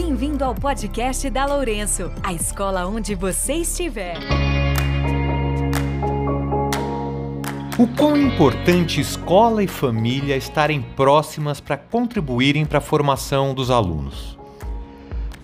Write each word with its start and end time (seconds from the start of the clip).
Bem-vindo 0.00 0.44
ao 0.44 0.54
podcast 0.54 1.28
da 1.28 1.44
Lourenço, 1.44 2.12
a 2.22 2.32
escola 2.32 2.86
onde 2.86 3.16
você 3.16 3.54
estiver. 3.54 4.16
O 7.76 7.84
quão 7.96 8.16
importante 8.16 9.00
escola 9.00 9.60
e 9.60 9.66
família 9.66 10.36
estarem 10.36 10.80
próximas 10.80 11.60
para 11.60 11.76
contribuírem 11.76 12.64
para 12.64 12.78
a 12.78 12.80
formação 12.80 13.52
dos 13.52 13.72
alunos. 13.72 14.38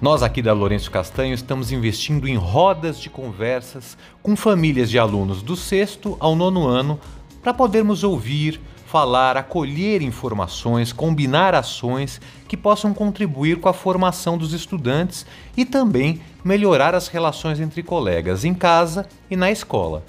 Nós 0.01 0.23
aqui 0.23 0.41
da 0.41 0.53
Lourenço 0.53 0.89
Castanho 0.89 1.35
estamos 1.35 1.73
investindo 1.73 2.29
em 2.29 2.37
rodas 2.37 3.01
de 3.01 3.11
conversas 3.11 3.99
com 4.23 4.37
famílias 4.37 4.89
de 4.89 5.01
alunos 5.01 5.43
do 5.43 5.57
sexto 5.57 6.17
ao 6.21 6.37
nono 6.37 6.65
ano 6.65 7.01
para 7.43 7.53
podermos 7.53 8.05
ouvir, 8.05 8.61
falar, 8.95 9.37
acolher 9.37 10.03
informações, 10.03 10.93
combinar 10.93 11.53
ações 11.53 12.21
que 12.47 12.57
possam 12.57 12.95
contribuir 12.95 13.59
com 13.59 13.69
a 13.69 13.73
formação 13.73 14.39
dos 14.39 14.53
estudantes 14.53 15.27
e 15.57 15.65
também 15.65 16.21
melhorar 16.45 16.95
as 16.95 17.09
relações 17.09 17.59
entre 17.59 17.83
colegas 17.83 18.45
em 18.45 18.55
casa 18.55 19.05
e 19.29 19.35
na 19.35 19.51
escola. 19.51 20.05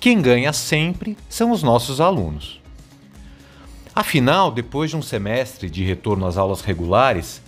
Quem 0.00 0.22
ganha 0.22 0.50
sempre 0.50 1.14
são 1.28 1.50
os 1.50 1.62
nossos 1.62 2.00
alunos. 2.00 2.58
Afinal, 3.94 4.50
depois 4.50 4.88
de 4.88 4.96
um 4.96 5.02
semestre 5.02 5.68
de 5.68 5.84
retorno 5.84 6.24
às 6.24 6.38
aulas 6.38 6.62
regulares, 6.62 7.42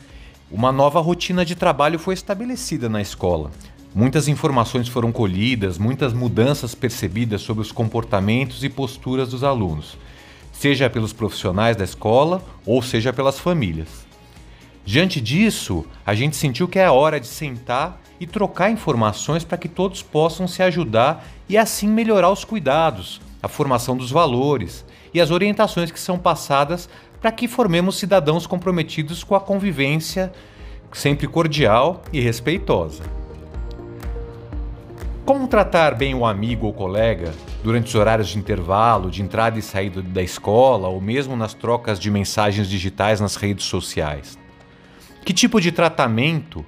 uma 0.51 0.71
nova 0.71 1.01
rotina 1.01 1.47
de 1.47 1.55
trabalho 1.55 1.99
foi 1.99 2.13
estabelecida 2.13 2.91
na 2.91 3.01
escola. 3.01 3.51
Muitas 3.95 4.29
informações 4.29 4.87
foram 4.87 5.11
colhidas, 5.11 5.79
muitas 5.79 6.13
mudanças 6.13 6.75
percebidas 6.75 7.41
sobre 7.41 7.63
os 7.63 7.73
comportamentos 7.73 8.63
e 8.63 8.69
posturas 8.69 9.31
dos 9.31 9.43
alunos, 9.43 9.97
seja 10.55 10.89
pelos 10.89 11.13
profissionais 11.13 11.77
da 11.77 11.85
escola 11.85 12.43
ou 12.65 12.81
seja 12.81 13.13
pelas 13.13 13.39
famílias. 13.39 14.07
Diante 14.85 15.21
disso, 15.21 15.85
a 16.07 16.15
gente 16.15 16.37
sentiu 16.37 16.69
que 16.69 16.79
é 16.79 16.91
hora 16.91 17.21
de 17.21 17.27
sentar 17.27 18.01
e 18.21 18.27
trocar 18.27 18.71
informações 18.71 19.45
para 19.45 19.59
que 19.59 19.69
todos 19.69 20.03
possam 20.03 20.47
se 20.47 20.63
ajudar 20.63 21.27
e 21.49 21.59
assim 21.59 21.89
melhorar 21.89 22.31
os 22.31 22.45
cuidados, 22.45 23.21
a 23.43 23.49
formação 23.49 23.97
dos 23.97 24.11
valores 24.11 24.85
e 25.13 25.21
as 25.21 25.31
orientações 25.31 25.91
que 25.91 26.01
são 26.01 26.19
passadas 26.19 26.89
para 27.21 27.33
que 27.33 27.49
formemos 27.49 27.97
cidadãos 27.97 28.47
comprometidos 28.47 29.25
com 29.25 29.35
a 29.35 29.41
convivência 29.41 30.33
sempre 30.93 31.27
cordial 31.27 32.03
e 32.13 32.21
respeitosa. 32.21 33.24
Como 35.25 35.49
tratar 35.49 35.95
bem 35.95 36.15
o 36.15 36.27
amigo 36.27 36.67
ou 36.67 36.73
colega 36.75 37.33
durante 37.63 37.87
os 37.87 37.95
horários 37.95 38.29
de 38.29 38.39
intervalo, 38.39 39.11
de 39.11 39.23
entrada 39.23 39.59
e 39.59 39.63
saída 39.63 40.03
da 40.03 40.23
escola 40.23 40.89
ou 40.89 41.01
mesmo 41.01 41.35
nas 41.35 41.55
trocas 41.55 41.99
de 41.99 42.11
mensagens 42.11 42.69
digitais 42.69 43.21
nas 43.23 43.35
redes 43.35 43.65
sociais? 43.65 44.39
Que 45.25 45.33
tipo 45.33 45.63
de 45.63 45.73
tratamento 45.73 46.63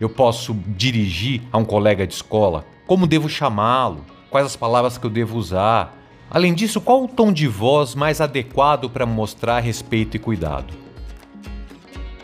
eu 0.00 0.08
posso 0.08 0.54
dirigir 0.68 1.42
a 1.52 1.58
um 1.58 1.66
colega 1.66 2.06
de 2.06 2.14
escola? 2.14 2.64
Como 2.86 3.06
devo 3.06 3.28
chamá-lo? 3.28 4.02
Quais 4.30 4.46
as 4.46 4.56
palavras 4.56 4.96
que 4.96 5.04
eu 5.04 5.10
devo 5.10 5.36
usar? 5.36 5.94
Além 6.30 6.54
disso, 6.54 6.80
qual 6.80 7.04
o 7.04 7.08
tom 7.08 7.30
de 7.30 7.46
voz 7.46 7.94
mais 7.94 8.22
adequado 8.22 8.88
para 8.88 9.04
mostrar 9.04 9.60
respeito 9.60 10.16
e 10.16 10.18
cuidado? 10.18 10.72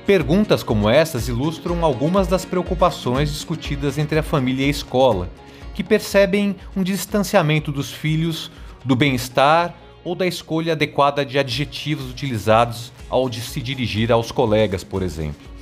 Perguntas 0.07 0.62
como 0.62 0.89
essas 0.89 1.29
ilustram 1.29 1.85
algumas 1.85 2.27
das 2.27 2.47
preocupações 2.47 3.31
discutidas 3.31 3.99
entre 3.99 4.19
a 4.19 4.23
família 4.23 4.65
e 4.65 4.69
a 4.69 4.71
escola, 4.71 5.29
que 5.75 5.83
percebem 5.83 6.56
um 6.77 6.83
distanciamento 6.83 7.72
dos 7.72 7.92
filhos 7.92 8.50
do 8.84 8.94
bem-estar 8.94 9.75
ou 10.05 10.14
da 10.14 10.27
escolha 10.27 10.72
adequada 10.72 11.25
de 11.25 11.39
adjetivos 11.39 12.11
utilizados 12.11 12.92
ao 13.08 13.28
de 13.28 13.41
se 13.41 13.61
dirigir 13.61 14.12
aos 14.12 14.31
colegas, 14.31 14.84
por 14.84 15.03
exemplo. 15.03 15.55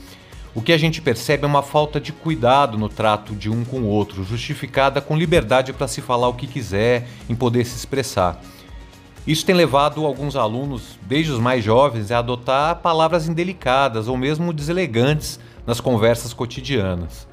O 0.55 0.61
que 0.61 0.73
a 0.73 0.79
gente 0.79 1.01
percebe 1.01 1.45
é 1.45 1.47
uma 1.47 1.63
falta 1.63 1.99
de 1.99 2.13
cuidado 2.13 2.77
no 2.77 2.89
trato 2.89 3.35
de 3.35 3.49
um 3.49 3.65
com 3.65 3.81
o 3.81 3.87
outro, 3.87 4.23
justificada 4.23 5.01
com 5.01 5.17
liberdade 5.17 5.73
para 5.73 5.89
se 5.89 6.03
falar 6.03 6.29
o 6.29 6.35
que 6.35 6.47
quiser, 6.47 7.09
em 7.29 7.35
poder 7.35 7.65
se 7.65 7.77
expressar. 7.77 8.39
Isso 9.27 9.47
tem 9.47 9.55
levado 9.55 10.05
alguns 10.05 10.37
alunos, 10.37 10.99
desde 11.03 11.33
os 11.33 11.39
mais 11.39 11.65
jovens, 11.65 12.11
a 12.11 12.19
adotar 12.19 12.77
palavras 12.77 13.29
indelicadas 13.29 14.09
ou 14.09 14.17
mesmo 14.17 14.53
deselegantes 14.53 15.41
nas 15.65 15.81
conversas 15.81 16.35
cotidianas. 16.35 17.27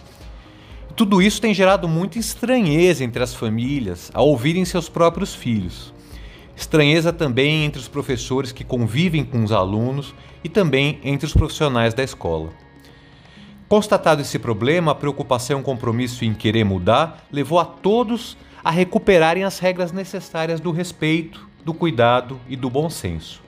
Tudo 0.99 1.21
isso 1.21 1.39
tem 1.39 1.53
gerado 1.53 1.87
muita 1.87 2.19
estranheza 2.19 3.05
entre 3.05 3.23
as 3.23 3.33
famílias 3.33 4.11
ao 4.13 4.27
ouvirem 4.27 4.65
seus 4.65 4.89
próprios 4.89 5.33
filhos. 5.33 5.93
Estranheza 6.53 7.13
também 7.13 7.63
entre 7.63 7.79
os 7.79 7.87
professores 7.87 8.51
que 8.51 8.65
convivem 8.65 9.23
com 9.23 9.41
os 9.41 9.53
alunos 9.53 10.13
e 10.43 10.49
também 10.49 10.99
entre 11.01 11.25
os 11.25 11.31
profissionais 11.31 11.93
da 11.93 12.03
escola. 12.03 12.49
Constatado 13.69 14.21
esse 14.21 14.37
problema, 14.37 14.91
a 14.91 14.95
preocupação 14.95 15.59
e 15.59 15.61
o 15.61 15.63
compromisso 15.63 16.25
em 16.25 16.33
querer 16.33 16.65
mudar 16.65 17.25
levou 17.31 17.59
a 17.59 17.65
todos 17.65 18.35
a 18.61 18.69
recuperarem 18.69 19.45
as 19.45 19.57
regras 19.57 19.93
necessárias 19.93 20.59
do 20.59 20.69
respeito, 20.69 21.47
do 21.63 21.73
cuidado 21.73 22.37
e 22.45 22.57
do 22.57 22.69
bom 22.69 22.89
senso. 22.89 23.41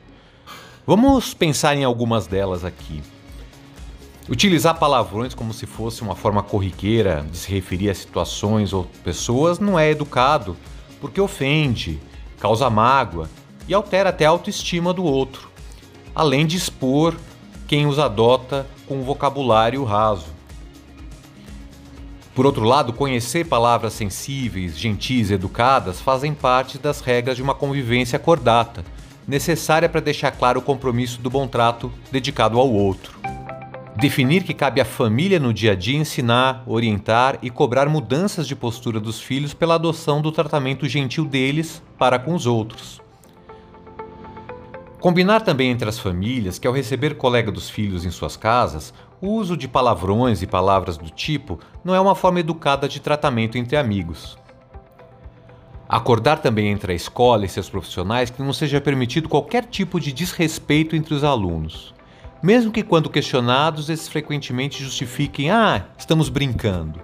Vamos 0.87 1.33
pensar 1.33 1.75
em 1.75 1.83
algumas 1.83 2.27
delas 2.27 2.63
aqui. 2.63 3.01
Utilizar 4.29 4.77
palavrões 4.77 5.33
como 5.33 5.53
se 5.53 5.65
fosse 5.65 6.01
uma 6.01 6.15
forma 6.15 6.43
corriqueira 6.43 7.25
de 7.29 7.37
se 7.37 7.51
referir 7.51 7.89
a 7.89 7.95
situações 7.95 8.71
ou 8.71 8.85
pessoas 9.03 9.59
não 9.59 9.79
é 9.79 9.89
educado, 9.89 10.55
porque 10.99 11.19
ofende, 11.19 11.99
causa 12.39 12.69
mágoa 12.69 13.27
e 13.67 13.73
altera 13.73 14.09
até 14.09 14.25
a 14.25 14.29
autoestima 14.29 14.93
do 14.93 15.03
outro, 15.03 15.49
além 16.13 16.45
de 16.45 16.55
expor 16.55 17.15
quem 17.67 17.87
os 17.87 17.97
adota 17.97 18.67
com 18.87 18.99
um 18.99 19.03
vocabulário 19.03 19.83
raso. 19.83 20.27
Por 22.35 22.45
outro 22.45 22.63
lado, 22.63 22.93
conhecer 22.93 23.45
palavras 23.45 23.93
sensíveis, 23.93 24.77
gentis 24.77 25.29
e 25.29 25.33
educadas 25.33 25.99
fazem 25.99 26.33
parte 26.33 26.77
das 26.77 27.01
regras 27.01 27.35
de 27.35 27.43
uma 27.43 27.55
convivência 27.55 28.19
cordata, 28.19 28.85
necessária 29.27 29.89
para 29.89 29.99
deixar 29.99 30.31
claro 30.31 30.59
o 30.59 30.63
compromisso 30.63 31.19
do 31.21 31.29
bom 31.29 31.47
trato 31.47 31.91
dedicado 32.11 32.59
ao 32.59 32.71
outro. 32.71 33.20
Definir 34.01 34.41
que 34.41 34.55
cabe 34.55 34.81
à 34.81 34.85
família 34.85 35.39
no 35.39 35.53
dia 35.53 35.73
a 35.73 35.75
dia 35.75 35.95
ensinar, 35.95 36.63
orientar 36.65 37.37
e 37.39 37.51
cobrar 37.51 37.87
mudanças 37.87 38.47
de 38.47 38.55
postura 38.55 38.99
dos 38.99 39.21
filhos 39.21 39.53
pela 39.53 39.75
adoção 39.75 40.23
do 40.23 40.31
tratamento 40.31 40.89
gentil 40.89 41.23
deles 41.23 41.83
para 41.99 42.17
com 42.17 42.33
os 42.33 42.47
outros. 42.47 42.99
Combinar 44.99 45.41
também 45.41 45.69
entre 45.69 45.87
as 45.87 45.99
famílias 45.99 46.57
que, 46.57 46.65
ao 46.65 46.73
receber 46.73 47.15
colega 47.15 47.51
dos 47.51 47.69
filhos 47.69 48.03
em 48.03 48.09
suas 48.09 48.35
casas, 48.35 48.91
o 49.21 49.27
uso 49.27 49.55
de 49.55 49.67
palavrões 49.67 50.41
e 50.41 50.47
palavras 50.47 50.97
do 50.97 51.11
tipo 51.11 51.59
não 51.85 51.93
é 51.93 51.99
uma 51.99 52.15
forma 52.15 52.39
educada 52.39 52.89
de 52.89 52.99
tratamento 52.99 53.55
entre 53.55 53.77
amigos. 53.77 54.35
Acordar 55.87 56.39
também 56.39 56.69
entre 56.69 56.91
a 56.91 56.95
escola 56.95 57.45
e 57.45 57.49
seus 57.49 57.69
profissionais 57.69 58.31
que 58.31 58.41
não 58.41 58.51
seja 58.51 58.81
permitido 58.81 59.29
qualquer 59.29 59.65
tipo 59.65 59.99
de 59.99 60.11
desrespeito 60.11 60.95
entre 60.95 61.13
os 61.13 61.23
alunos. 61.23 61.93
Mesmo 62.41 62.71
que, 62.71 62.81
quando 62.81 63.09
questionados, 63.09 63.89
esses 63.89 64.07
frequentemente 64.07 64.83
justifiquem: 64.83 65.51
ah, 65.51 65.85
estamos 65.97 66.29
brincando. 66.29 66.99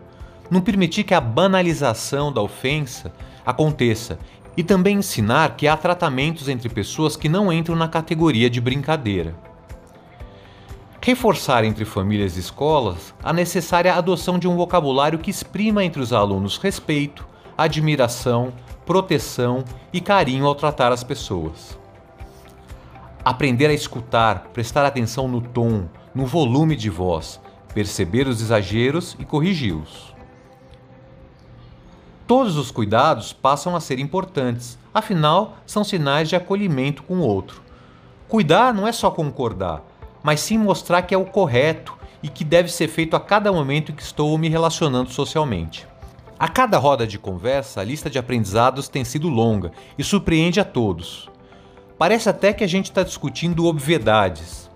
Não 0.50 0.62
permitir 0.62 1.04
que 1.04 1.14
a 1.14 1.22
banalização 1.22 2.32
da 2.32 2.42
ofensa 2.42 3.12
aconteça 3.46 4.18
e 4.56 4.64
também 4.64 4.98
ensinar 4.98 5.56
que 5.56 5.68
há 5.68 5.78
tratamentos 5.78 6.50
entre 6.50 6.70
pessoas 6.70 7.16
que 7.16 7.30
não 7.30 7.54
entram 7.54 7.76
na 7.76 7.88
categoria 7.88 8.50
de 8.50 8.60
brincadeira. 8.60 9.36
Reforçar 11.00 11.64
entre 11.64 11.86
famílias 11.86 12.36
e 12.36 12.40
escolas 12.40 13.14
a 13.24 13.32
necessária 13.32 13.94
adoção 13.94 14.40
de 14.40 14.48
um 14.48 14.58
vocabulário 14.58 15.20
que 15.20 15.30
exprima 15.30 15.86
entre 15.86 16.02
os 16.02 16.12
alunos 16.12 16.58
respeito, 16.58 17.26
admiração, 17.58 18.52
proteção 18.86 19.64
e 19.94 20.02
carinho 20.02 20.46
ao 20.46 20.56
tratar 20.56 20.92
as 20.92 21.04
pessoas. 21.04 21.78
Aprender 23.30 23.70
a 23.70 23.74
escutar, 23.74 24.52
prestar 24.54 24.86
atenção 24.86 25.28
no 25.28 25.42
tom, 25.42 25.90
no 26.16 26.26
volume 26.26 26.78
de 26.78 26.90
voz, 26.90 27.42
perceber 27.74 28.26
os 28.26 28.42
exageros 28.42 29.18
e 29.20 29.26
corrigi-los. 29.26 30.16
Todos 32.26 32.56
os 32.56 32.72
cuidados 32.72 33.34
passam 33.34 33.76
a 33.76 33.82
ser 33.82 34.00
importantes, 34.00 34.80
afinal, 34.94 35.58
são 35.66 35.84
sinais 35.84 36.30
de 36.30 36.38
acolhimento 36.38 37.04
com 37.04 37.16
o 37.16 37.28
outro. 37.28 37.62
Cuidar 38.30 38.74
não 38.74 38.88
é 38.88 38.94
só 38.94 39.12
concordar, 39.12 39.84
mas 40.24 40.40
sim 40.40 40.58
mostrar 40.58 41.02
que 41.02 41.14
é 41.14 41.18
o 41.18 41.26
correto 41.26 41.98
e 42.24 42.30
que 42.30 42.46
deve 42.46 42.72
ser 42.72 42.88
feito 42.88 43.14
a 43.14 43.20
cada 43.20 43.52
momento 43.52 43.92
que 43.92 44.02
estou 44.02 44.38
me 44.38 44.48
relacionando 44.48 45.12
socialmente. 45.12 45.86
A 46.40 46.48
cada 46.48 46.78
roda 46.78 47.06
de 47.06 47.20
conversa, 47.20 47.82
a 47.82 47.84
lista 47.84 48.10
de 48.10 48.18
aprendizados 48.18 48.88
tem 48.88 49.04
sido 49.04 49.28
longa 49.28 49.74
e 49.98 50.04
surpreende 50.04 50.62
a 50.62 50.64
todos. 50.64 51.30
Parece 51.98 52.30
até 52.30 52.54
que 52.54 52.64
a 52.64 52.68
gente 52.68 52.86
está 52.86 53.02
discutindo 53.02 53.66
obviedades. 53.66 54.70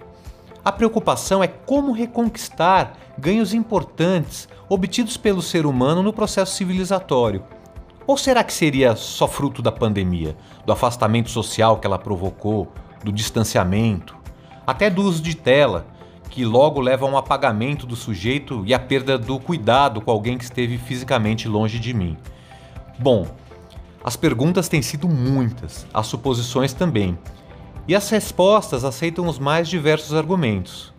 A 0.66 0.72
preocupação 0.72 1.44
é 1.44 1.48
como 1.48 1.92
reconquistar 1.92 2.94
ganhos 3.18 3.54
importantes 3.54 4.50
obtidos 4.68 5.18
pelo 5.18 5.42
ser 5.42 5.66
humano 5.66 6.02
no 6.02 6.14
processo 6.14 6.56
civilizatório. 6.56 7.44
Ou 8.08 8.18
será 8.18 8.44
que 8.44 8.54
seria 8.54 8.96
só 8.96 9.28
fruto 9.28 9.62
da 9.62 9.72
pandemia, 9.72 10.36
do 10.66 10.74
afastamento 10.74 11.30
social 11.30 11.78
que 11.78 11.86
ela 11.86 12.00
provocou, 12.00 12.72
do 13.04 13.12
distanciamento, 13.12 14.16
até 14.66 14.90
do 14.90 15.04
uso 15.04 15.22
de 15.22 15.36
tela, 15.36 15.86
que 16.30 16.46
logo 16.46 16.80
leva 16.80 17.06
a 17.06 17.10
um 17.10 17.18
apagamento 17.18 17.86
do 17.86 17.96
sujeito 17.96 18.64
e 18.66 18.74
a 18.74 18.80
perda 18.80 19.18
do 19.18 19.40
cuidado 19.40 20.02
com 20.02 20.10
alguém 20.10 20.38
que 20.38 20.44
esteve 20.44 20.78
fisicamente 20.78 21.48
longe 21.48 21.78
de 21.78 21.94
mim. 21.94 22.18
Bom, 22.98 23.28
as 24.04 24.16
perguntas 24.16 24.68
têm 24.68 24.82
sido 24.82 25.08
muitas, 25.08 25.86
as 25.94 26.08
suposições 26.08 26.74
também, 26.74 27.18
e 27.88 27.96
as 27.96 28.10
respostas 28.10 28.84
aceitam 28.84 29.28
os 29.28 29.38
mais 29.38 29.68
diversos 29.68 30.14
argumentos. 30.14 30.94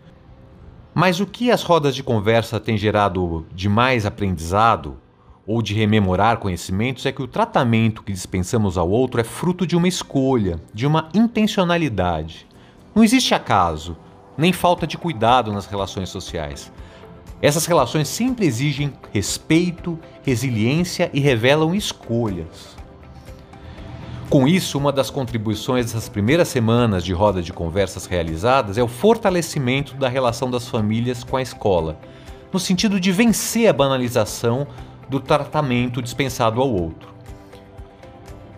Mas 0.93 1.19
o 1.19 1.25
que 1.25 1.49
as 1.49 1.63
rodas 1.63 1.95
de 1.95 2.03
conversa 2.03 2.59
têm 2.59 2.77
gerado 2.77 3.45
de 3.53 3.67
mais 3.67 4.05
aprendizado 4.05 4.97
ou 5.45 5.61
de 5.61 5.73
rememorar 5.73 6.37
conhecimentos 6.37 7.05
é 7.05 7.11
que 7.11 7.21
o 7.21 7.27
tratamento 7.27 8.03
que 8.03 8.13
dispensamos 8.13 8.77
ao 8.77 8.89
outro 8.89 9.19
é 9.19 9.23
fruto 9.23 9.67
de 9.67 9.75
uma 9.75 9.87
escolha, 9.87 10.59
de 10.73 10.85
uma 10.85 11.09
intencionalidade. 11.13 12.47
Não 12.95 13.03
existe 13.03 13.33
acaso, 13.33 13.97
nem 14.37 14.53
falta 14.53 14.87
de 14.87 14.97
cuidado 14.97 15.51
nas 15.51 15.65
relações 15.65 16.09
sociais. 16.09 16.71
Essas 17.41 17.65
relações 17.65 18.07
sempre 18.07 18.45
exigem 18.45 18.93
respeito, 19.11 19.99
resiliência 20.21 21.09
e 21.13 21.19
revelam 21.19 21.75
escolhas. 21.75 22.77
Com 24.33 24.47
isso, 24.47 24.79
uma 24.79 24.91
das 24.91 25.11
contribuições 25.11 25.85
dessas 25.85 26.09
primeiras 26.09 26.47
semanas 26.47 27.05
de 27.05 27.13
roda 27.13 27.39
de 27.39 27.53
conversas 27.53 28.07
realizadas 28.07 28.79
é 28.79 28.81
o 28.81 28.87
fortalecimento 28.87 29.93
da 29.93 30.09
relação 30.09 30.49
das 30.49 30.67
famílias 30.67 31.23
com 31.23 31.37
a 31.37 31.41
escola, 31.43 31.99
no 32.51 32.59
sentido 32.59 32.99
de 32.99 33.11
vencer 33.11 33.67
a 33.67 33.73
banalização 33.73 34.65
do 35.07 35.19
tratamento 35.19 36.01
dispensado 36.01 36.59
ao 36.59 36.67
outro. 36.67 37.13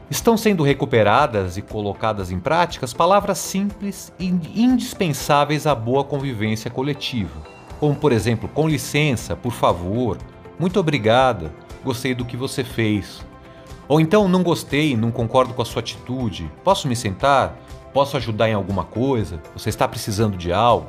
Estão 0.09 0.37
sendo 0.37 0.63
recuperadas 0.63 1.57
e 1.57 1.61
colocadas 1.61 2.31
em 2.31 2.39
práticas 2.39 2.93
palavras 2.93 3.37
simples 3.37 4.13
e 4.17 4.27
indispensáveis 4.55 5.67
à 5.67 5.75
boa 5.75 6.05
convivência 6.05 6.71
coletiva, 6.71 7.41
como 7.81 7.95
por 7.95 8.13
exemplo, 8.13 8.47
com 8.47 8.69
licença, 8.69 9.35
por 9.35 9.51
favor, 9.51 10.17
muito 10.57 10.79
obrigada, 10.79 11.51
gostei 11.83 12.15
do 12.15 12.23
que 12.23 12.37
você 12.37 12.63
fez. 12.63 13.25
Ou 13.87 13.99
então, 13.99 14.27
não 14.27 14.43
gostei, 14.43 14.95
não 14.95 15.11
concordo 15.11 15.53
com 15.53 15.61
a 15.61 15.65
sua 15.65 15.79
atitude, 15.79 16.51
posso 16.63 16.87
me 16.87 16.95
sentar? 16.95 17.57
Posso 17.93 18.17
ajudar 18.17 18.49
em 18.49 18.53
alguma 18.53 18.83
coisa? 18.83 19.41
Você 19.55 19.69
está 19.69 19.87
precisando 19.87 20.35
de 20.35 20.51
algo? 20.51 20.87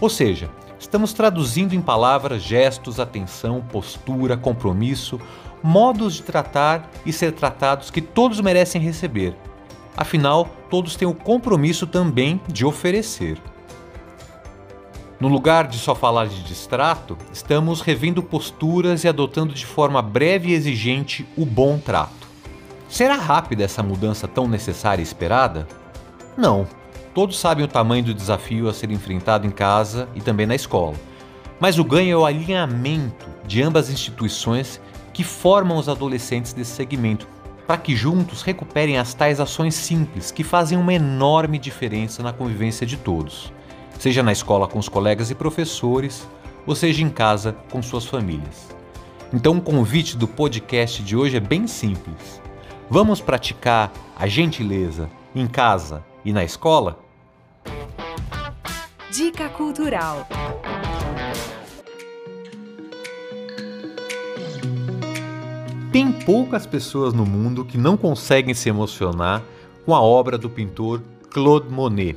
Ou 0.00 0.10
seja, 0.10 0.50
estamos 0.78 1.12
traduzindo 1.12 1.74
em 1.74 1.80
palavras 1.80 2.42
gestos, 2.42 3.00
atenção, 3.00 3.62
postura, 3.70 4.36
compromisso 4.36 5.20
modos 5.62 6.14
de 6.14 6.22
tratar 6.22 6.90
e 7.04 7.12
ser 7.12 7.32
tratados 7.32 7.90
que 7.90 8.00
todos 8.00 8.40
merecem 8.40 8.80
receber. 8.80 9.34
Afinal, 9.96 10.48
todos 10.70 10.96
têm 10.96 11.06
o 11.06 11.14
compromisso 11.14 11.86
também 11.86 12.40
de 12.48 12.64
oferecer. 12.64 13.38
No 15.20 15.28
lugar 15.28 15.68
de 15.68 15.76
só 15.76 15.94
falar 15.94 16.28
de 16.28 16.42
distrato, 16.42 17.14
estamos 17.30 17.82
revendo 17.82 18.22
posturas 18.22 19.04
e 19.04 19.08
adotando 19.08 19.52
de 19.52 19.66
forma 19.66 20.00
breve 20.00 20.48
e 20.48 20.54
exigente 20.54 21.28
o 21.36 21.44
bom 21.44 21.78
trato. 21.78 22.26
Será 22.88 23.16
rápida 23.16 23.62
essa 23.62 23.82
mudança 23.82 24.26
tão 24.26 24.48
necessária 24.48 25.02
e 25.02 25.04
esperada? 25.04 25.68
Não. 26.38 26.66
Todos 27.12 27.38
sabem 27.38 27.62
o 27.62 27.68
tamanho 27.68 28.02
do 28.02 28.14
desafio 28.14 28.66
a 28.66 28.72
ser 28.72 28.90
enfrentado 28.90 29.46
em 29.46 29.50
casa 29.50 30.08
e 30.14 30.22
também 30.22 30.46
na 30.46 30.54
escola. 30.54 30.94
Mas 31.60 31.78
o 31.78 31.84
ganho 31.84 32.14
é 32.14 32.16
o 32.16 32.24
alinhamento 32.24 33.26
de 33.46 33.60
ambas 33.62 33.88
as 33.88 33.92
instituições 33.92 34.80
que 35.12 35.22
formam 35.22 35.76
os 35.76 35.90
adolescentes 35.90 36.54
desse 36.54 36.70
segmento, 36.70 37.28
para 37.66 37.76
que 37.76 37.94
juntos 37.94 38.40
recuperem 38.40 38.96
as 38.96 39.12
tais 39.12 39.38
ações 39.38 39.74
simples 39.74 40.30
que 40.30 40.42
fazem 40.42 40.78
uma 40.78 40.94
enorme 40.94 41.58
diferença 41.58 42.22
na 42.22 42.32
convivência 42.32 42.86
de 42.86 42.96
todos, 42.96 43.52
seja 44.00 44.22
na 44.22 44.32
escola 44.32 44.66
com 44.66 44.78
os 44.78 44.88
colegas 44.88 45.30
e 45.30 45.34
professores, 45.34 46.26
ou 46.66 46.74
seja 46.74 47.02
em 47.02 47.10
casa 47.10 47.54
com 47.70 47.82
suas 47.82 48.06
famílias. 48.06 48.74
Então, 49.30 49.58
o 49.58 49.60
convite 49.60 50.16
do 50.16 50.26
podcast 50.26 51.02
de 51.02 51.14
hoje 51.14 51.36
é 51.36 51.40
bem 51.40 51.66
simples. 51.66 52.40
Vamos 52.88 53.20
praticar 53.20 53.92
a 54.18 54.26
gentileza 54.26 55.10
em 55.34 55.46
casa 55.46 56.02
e 56.24 56.32
na 56.32 56.42
escola? 56.42 56.98
Dica 59.12 59.50
Cultural 59.50 60.26
Tem 65.92 66.10
poucas 66.10 66.64
pessoas 66.64 67.12
no 67.12 67.26
mundo 67.26 67.66
que 67.66 67.76
não 67.76 67.98
conseguem 67.98 68.54
se 68.54 68.70
emocionar 68.70 69.42
com 69.84 69.94
a 69.94 70.00
obra 70.00 70.38
do 70.38 70.48
pintor 70.48 71.02
Claude 71.28 71.68
Monet. 71.68 72.16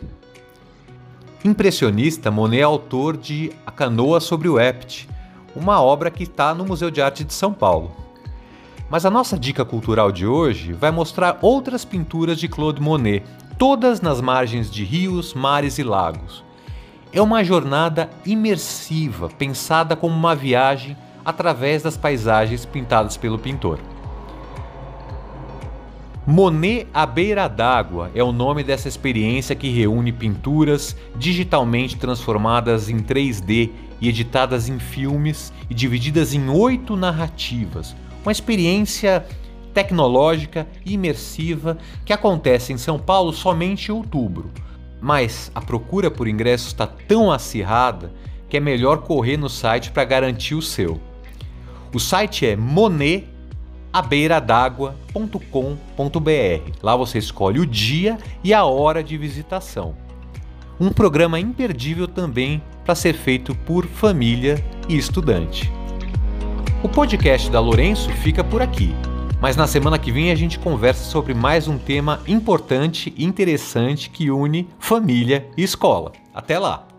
Impressionista, 1.44 2.32
Monet 2.32 2.62
é 2.62 2.64
autor 2.64 3.18
de 3.18 3.52
A 3.66 3.72
Canoa 3.72 4.22
sobre 4.22 4.48
o 4.48 4.58
Ept, 4.58 5.10
uma 5.54 5.82
obra 5.82 6.10
que 6.10 6.24
está 6.24 6.54
no 6.54 6.66
Museu 6.66 6.90
de 6.90 7.02
Arte 7.02 7.26
de 7.26 7.34
São 7.34 7.54
Paulo. 7.54 7.92
Mas 8.90 9.06
a 9.06 9.10
nossa 9.10 9.38
dica 9.38 9.66
cultural 9.66 10.10
de 10.10 10.26
hoje 10.26 10.72
vai 10.72 10.90
mostrar 10.90 11.40
outras 11.42 11.84
pinturas 11.84 12.40
de 12.40 12.48
Claude 12.48 12.82
Monet, 12.82 13.26
todas 13.58 14.00
nas 14.00 14.22
margens 14.22 14.72
de 14.72 14.86
rios, 14.86 15.34
mares 15.34 15.78
e 15.78 15.84
lagos. 15.84 16.46
É 17.12 17.22
uma 17.22 17.44
jornada 17.44 18.10
imersiva, 18.26 19.28
pensada 19.28 19.98
como 19.98 20.16
uma 20.16 20.34
viagem 20.34 20.96
através 21.26 21.84
das 21.84 21.98
paisagens 21.98 22.66
pintadas 22.66 23.18
pelo 23.18 23.38
pintor. 23.38 23.80
Monet 26.26 26.88
à 26.94 27.06
beira 27.06 27.50
d'água 27.50 28.10
é 28.16 28.24
o 28.24 28.32
nome 28.32 28.64
dessa 28.64 28.88
experiência 28.88 29.54
que 29.56 29.68
reúne 29.68 30.14
pinturas 30.14 30.96
digitalmente 31.18 31.98
transformadas 31.98 32.88
em 32.88 33.00
3D 33.00 33.70
e 34.00 34.08
editadas 34.08 34.70
em 34.70 34.80
filmes 34.80 35.52
e 35.70 35.74
divididas 35.74 36.34
em 36.34 36.48
oito 36.50 36.96
narrativas. 36.96 37.94
Uma 38.24 38.32
experiência 38.32 39.26
tecnológica 39.74 40.66
e 40.86 40.94
imersiva 40.94 41.78
que 42.06 42.14
acontece 42.14 42.72
em 42.72 42.78
São 42.78 42.98
Paulo 42.98 43.34
somente 43.34 43.90
em 43.90 43.92
outubro. 43.92 44.50
Mas 45.02 45.52
a 45.54 45.60
procura 45.60 46.10
por 46.10 46.30
ingressos 46.30 46.68
está 46.68 46.88
tão 46.88 47.34
acirrada 47.34 48.14
que 48.48 48.56
é 48.56 48.62
melhor 48.62 49.00
correr 49.00 49.36
no 49.36 49.50
site 49.50 49.92
para 49.92 50.06
garantir 50.06 50.56
o 50.56 50.62
seu. 50.62 51.02
O 51.94 52.00
site 52.00 52.46
é 52.46 52.56
monetabeiradágua.com.br. 53.94 56.72
Lá 56.82 56.96
você 56.96 57.20
escolhe 57.20 57.60
o 57.60 57.66
dia 57.66 58.18
e 58.44 58.54
a 58.54 58.66
hora 58.66 59.04
de 59.04 59.18
visitação. 59.18 59.96
Um 60.80 60.90
programa 60.90 61.40
imperdível 61.40 62.08
também 62.08 62.62
para 62.84 62.96
ser 62.96 63.14
feito 63.14 63.56
por 63.56 63.86
família 63.86 64.64
e 64.90 64.98
estudante. 64.98 65.72
O 66.82 66.90
podcast 66.90 67.50
da 67.50 67.60
Lourenço 67.60 68.10
fica 68.10 68.44
por 68.44 68.62
aqui, 68.62 68.94
mas 69.40 69.56
na 69.56 69.68
semana 69.68 69.98
que 69.98 70.12
vem 70.12 70.32
a 70.32 70.36
gente 70.36 70.60
conversa 70.60 71.06
sobre 71.06 71.34
mais 71.34 71.68
um 71.68 71.78
tema 71.78 72.20
importante 72.28 73.14
e 73.16 73.24
interessante 73.24 74.10
que 74.10 74.32
une 74.32 74.68
família 74.80 75.48
e 75.56 75.64
escola. 75.64 76.12
Até 76.34 76.60
lá! 76.60 76.93